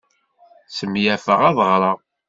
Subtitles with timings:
[0.75, 1.97] Smenyafeɣ ad ɣreɣ.